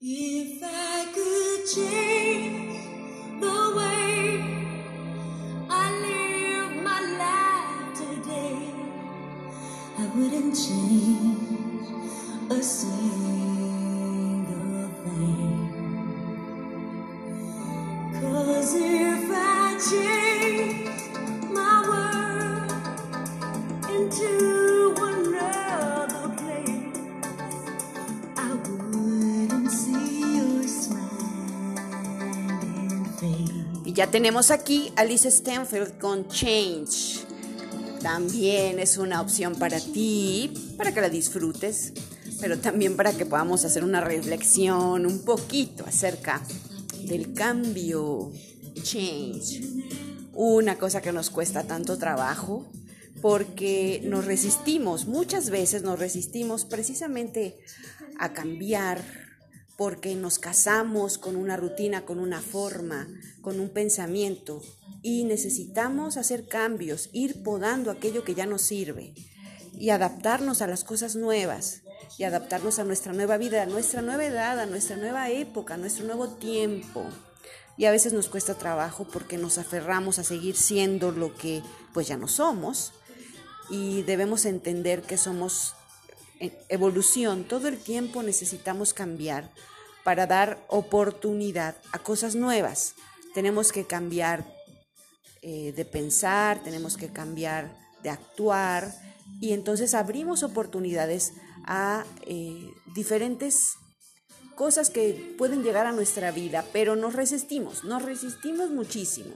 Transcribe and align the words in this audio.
If 0.00 0.62
I 0.62 1.06
could 1.12 1.66
change 1.74 2.86
the 3.40 3.74
way 3.76 4.86
I 5.68 5.90
live 6.06 6.84
my 6.84 7.00
life 7.18 7.98
today, 7.98 8.60
I 9.98 10.06
wouldn't 10.14 10.54
change 10.54 11.88
a 12.48 12.62
single 12.62 13.57
Y 33.88 33.94
ya 33.94 34.06
tenemos 34.10 34.50
aquí 34.50 34.92
Alice 34.96 35.30
Stanfield 35.30 35.96
con 35.96 36.28
Change. 36.28 37.24
También 38.02 38.78
es 38.78 38.98
una 38.98 39.22
opción 39.22 39.54
para 39.54 39.80
ti, 39.80 40.74
para 40.76 40.92
que 40.92 41.00
la 41.00 41.08
disfrutes, 41.08 41.94
pero 42.38 42.58
también 42.58 42.96
para 42.96 43.14
que 43.14 43.24
podamos 43.24 43.64
hacer 43.64 43.84
una 43.84 44.02
reflexión 44.02 45.06
un 45.06 45.24
poquito 45.24 45.86
acerca 45.86 46.42
del 47.04 47.32
cambio. 47.32 48.30
Change. 48.82 49.62
Una 50.34 50.76
cosa 50.76 51.00
que 51.00 51.10
nos 51.10 51.30
cuesta 51.30 51.62
tanto 51.62 51.96
trabajo 51.96 52.66
porque 53.22 54.02
nos 54.04 54.26
resistimos, 54.26 55.06
muchas 55.06 55.48
veces 55.48 55.82
nos 55.82 55.98
resistimos 55.98 56.66
precisamente 56.66 57.56
a 58.18 58.34
cambiar 58.34 59.27
porque 59.78 60.16
nos 60.16 60.40
casamos 60.40 61.18
con 61.18 61.36
una 61.36 61.56
rutina, 61.56 62.04
con 62.04 62.18
una 62.18 62.40
forma, 62.40 63.06
con 63.40 63.60
un 63.60 63.68
pensamiento 63.68 64.60
y 65.02 65.22
necesitamos 65.22 66.16
hacer 66.16 66.48
cambios, 66.48 67.10
ir 67.12 67.44
podando 67.44 67.92
aquello 67.92 68.24
que 68.24 68.34
ya 68.34 68.44
nos 68.44 68.62
sirve 68.62 69.14
y 69.72 69.90
adaptarnos 69.90 70.62
a 70.62 70.66
las 70.66 70.82
cosas 70.82 71.14
nuevas 71.14 71.82
y 72.18 72.24
adaptarnos 72.24 72.80
a 72.80 72.84
nuestra 72.84 73.12
nueva 73.12 73.36
vida, 73.38 73.62
a 73.62 73.66
nuestra 73.66 74.02
nueva 74.02 74.26
edad, 74.26 74.58
a 74.58 74.66
nuestra 74.66 74.96
nueva 74.96 75.30
época, 75.30 75.74
a 75.74 75.76
nuestro 75.76 76.06
nuevo 76.06 76.26
tiempo. 76.26 77.04
Y 77.76 77.84
a 77.84 77.92
veces 77.92 78.12
nos 78.12 78.28
cuesta 78.28 78.54
trabajo 78.54 79.06
porque 79.06 79.38
nos 79.38 79.58
aferramos 79.58 80.18
a 80.18 80.24
seguir 80.24 80.56
siendo 80.56 81.12
lo 81.12 81.36
que 81.36 81.62
pues 81.94 82.08
ya 82.08 82.16
no 82.16 82.26
somos 82.26 82.94
y 83.70 84.02
debemos 84.02 84.44
entender 84.44 85.02
que 85.02 85.16
somos 85.16 85.76
evolución, 86.68 87.44
todo 87.44 87.68
el 87.68 87.78
tiempo 87.78 88.22
necesitamos 88.22 88.94
cambiar 88.94 89.50
para 90.04 90.26
dar 90.26 90.64
oportunidad 90.68 91.76
a 91.92 91.98
cosas 91.98 92.34
nuevas. 92.34 92.94
Tenemos 93.34 93.72
que 93.72 93.84
cambiar 93.84 94.44
eh, 95.42 95.72
de 95.76 95.84
pensar, 95.84 96.62
tenemos 96.62 96.96
que 96.96 97.08
cambiar 97.08 97.76
de 98.02 98.10
actuar 98.10 98.92
y 99.40 99.52
entonces 99.52 99.94
abrimos 99.94 100.42
oportunidades 100.42 101.34
a 101.64 102.04
eh, 102.26 102.70
diferentes 102.94 103.74
cosas 104.54 104.90
que 104.90 105.34
pueden 105.38 105.62
llegar 105.62 105.86
a 105.86 105.92
nuestra 105.92 106.32
vida, 106.32 106.64
pero 106.72 106.96
nos 106.96 107.14
resistimos, 107.14 107.84
nos 107.84 108.02
resistimos 108.02 108.70
muchísimo. 108.70 109.34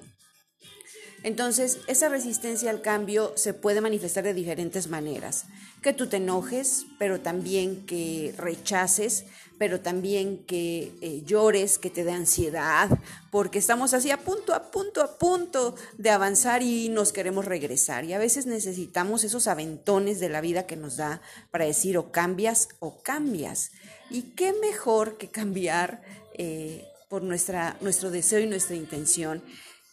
Entonces, 1.25 1.79
esa 1.87 2.09
resistencia 2.09 2.71
al 2.71 2.83
cambio 2.83 3.33
se 3.37 3.55
puede 3.55 3.81
manifestar 3.81 4.25
de 4.25 4.35
diferentes 4.35 4.89
maneras. 4.89 5.45
Que 5.81 5.93
tú 5.93 6.09
te 6.09 6.17
enojes, 6.17 6.87
pero 6.99 7.21
también 7.21 7.87
que 7.87 8.35
rechaces, 8.37 9.25
pero 9.59 9.81
también 9.81 10.39
que 10.39 10.93
eh, 11.01 11.23
llores, 11.25 11.79
que 11.79 11.91
te 11.91 12.03
dé 12.03 12.11
ansiedad, 12.11 12.91
porque 13.31 13.61
estamos 13.61 13.95
así 13.95 14.11
a 14.11 14.19
punto, 14.19 14.55
a 14.55 14.73
punto, 14.73 15.01
a 15.03 15.19
punto 15.19 15.77
de 15.99 16.11
avanzar 16.11 16.63
y 16.63 16.89
nos 16.89 17.13
queremos 17.13 17.45
regresar. 17.45 18.05
Y 18.05 18.13
a 18.13 18.19
veces 18.19 18.47
necesitamos 18.47 19.23
esos 19.23 19.47
aventones 19.47 20.19
de 20.19 20.29
la 20.29 20.41
vida 20.41 20.67
que 20.67 20.77
nos 20.77 20.97
da 20.97 21.23
para 21.53 21.65
decir 21.65 21.97
o 21.97 22.11
cambias 22.11 22.69
o 22.81 23.01
cambias. 23.03 23.71
Y 24.11 24.23
qué 24.35 24.53
mejor 24.53 25.17
que 25.17 25.29
cambiar 25.29 26.03
eh, 26.35 26.85
por 27.09 27.23
nuestra, 27.23 27.77
nuestro 27.81 28.11
deseo 28.11 28.41
y 28.41 28.47
nuestra 28.47 28.75
intención. 28.75 29.43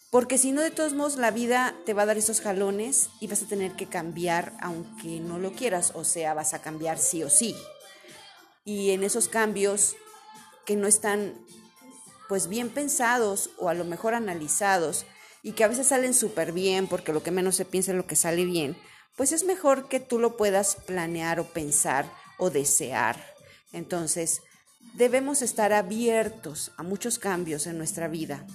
Porque 0.09 0.39
si 0.39 0.51
no, 0.51 0.61
de 0.61 0.71
todos 0.71 0.93
modos, 0.93 1.17
la 1.17 1.29
vida 1.29 1.75
te 1.85 1.93
va 1.93 2.01
a 2.01 2.05
dar 2.07 2.17
esos 2.17 2.41
jalones 2.41 3.09
y 3.19 3.27
vas 3.27 3.43
a 3.43 3.47
tener 3.47 3.73
que 3.73 3.85
cambiar 3.85 4.53
aunque 4.59 5.19
no 5.19 5.37
lo 5.37 5.51
quieras, 5.51 5.91
o 5.93 6.03
sea, 6.03 6.33
vas 6.33 6.55
a 6.55 6.61
cambiar 6.61 6.97
sí 6.97 7.23
o 7.23 7.29
sí. 7.29 7.55
Y 8.65 8.89
en 8.91 9.03
esos 9.03 9.27
cambios 9.27 9.95
que 10.65 10.75
no 10.75 10.87
están 10.87 11.35
pues 12.27 12.47
bien 12.47 12.69
pensados 12.69 13.51
o 13.57 13.69
a 13.69 13.73
lo 13.73 13.85
mejor 13.85 14.13
analizados 14.13 15.05
y 15.43 15.53
que 15.53 15.63
a 15.63 15.67
veces 15.67 15.87
salen 15.87 16.13
súper 16.13 16.53
bien 16.53 16.87
porque 16.87 17.13
lo 17.13 17.23
que 17.23 17.31
menos 17.31 17.55
se 17.55 17.65
piensa 17.65 17.91
es 17.91 17.97
lo 17.97 18.05
que 18.05 18.15
sale 18.15 18.45
bien, 18.45 18.77
pues 19.15 19.31
es 19.31 19.43
mejor 19.43 19.89
que 19.89 19.99
tú 19.99 20.19
lo 20.19 20.37
puedas 20.37 20.75
planear 20.75 21.39
o 21.39 21.45
pensar 21.45 22.11
o 22.37 22.49
desear. 22.49 23.35
Entonces, 23.73 24.41
debemos 24.95 25.43
estar 25.43 25.71
abiertos 25.71 26.71
a 26.77 26.83
muchos 26.83 27.19
cambios 27.19 27.67
en 27.67 27.77
nuestra 27.77 28.07
vida 28.07 28.45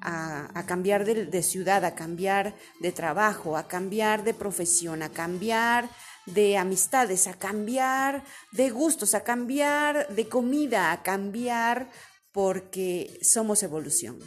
a, 0.00 0.64
cambiar 0.66 1.04
de, 1.04 1.26
de 1.26 1.42
ciudad, 1.42 1.84
a 1.84 1.94
cambiar 1.94 2.54
de 2.80 2.92
trabajo, 2.92 3.56
a 3.56 3.68
cambiar 3.68 4.24
de 4.24 4.34
profesión, 4.34 5.02
a 5.02 5.08
cambiar 5.08 5.88
de 6.26 6.56
amistades, 6.56 7.26
a 7.26 7.34
cambiar 7.34 8.24
de 8.52 8.70
gustos, 8.70 9.14
a 9.14 9.24
cambiar 9.24 10.08
de 10.14 10.28
comida, 10.28 10.92
a 10.92 11.02
cambiar 11.02 11.90
porque 12.32 13.18
somos 13.22 13.62
evolución. 13.62 14.18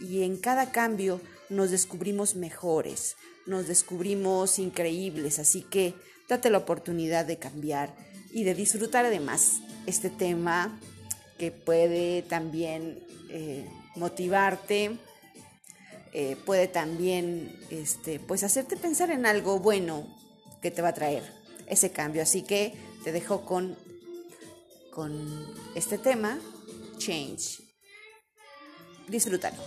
Y 0.00 0.22
en 0.22 0.36
cada 0.36 0.70
cambio 0.72 1.20
nos 1.48 1.70
descubrimos 1.70 2.36
mejores, 2.36 3.16
nos 3.46 3.66
descubrimos 3.66 4.58
increíbles, 4.58 5.38
así 5.38 5.62
que 5.62 5.94
date 6.28 6.50
la 6.50 6.58
oportunidad 6.58 7.24
de 7.24 7.38
cambiar 7.38 7.94
y 8.32 8.44
de 8.44 8.54
disfrutar 8.54 9.06
además 9.06 9.60
este 9.86 10.10
tema 10.10 10.78
que 11.38 11.50
puede 11.52 12.22
también 12.22 13.00
eh, 13.30 13.68
motivarte, 13.94 14.98
eh, 16.18 16.34
puede 16.46 16.66
también 16.66 17.54
este, 17.68 18.18
pues 18.18 18.42
hacerte 18.42 18.78
pensar 18.78 19.10
en 19.10 19.26
algo 19.26 19.58
bueno 19.60 20.06
que 20.62 20.70
te 20.70 20.80
va 20.80 20.88
a 20.88 20.94
traer 20.94 21.22
ese 21.66 21.92
cambio. 21.92 22.22
Así 22.22 22.40
que 22.40 22.72
te 23.04 23.12
dejo 23.12 23.44
con, 23.44 23.76
con 24.90 25.46
este 25.74 25.98
tema, 25.98 26.38
Change. 26.96 27.60
Disfrútalo. 29.08 29.58